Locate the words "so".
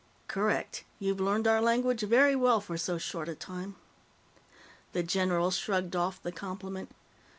2.75-2.97